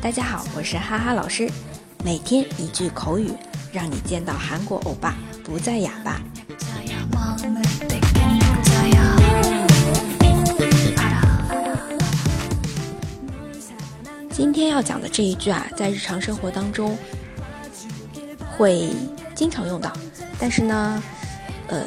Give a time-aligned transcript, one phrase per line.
[0.00, 1.50] 大家好，我是哈哈老师。
[2.04, 3.30] 每天一句口语，
[3.72, 5.14] 让你见到韩国欧巴
[5.44, 6.20] 不再哑巴。
[14.37, 16.97] 今天要讲的这一句啊，在日常生活当中
[18.57, 18.89] 会
[19.35, 19.93] 经常用到，
[20.39, 21.03] 但是呢，
[21.67, 21.85] 呃，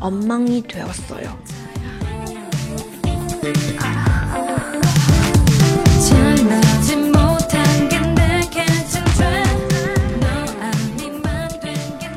[0.00, 1.36] on mang 이되었어 요。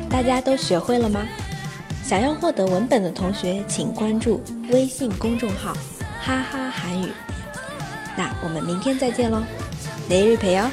[0.09, 1.21] 大家都学会了吗？
[2.03, 5.73] 想要获得文本的同学，请关注微信公众号
[6.21, 7.07] “哈哈韩语”。
[8.17, 9.41] 那我们明天再见喽，
[10.09, 10.69] 雷日陪哦。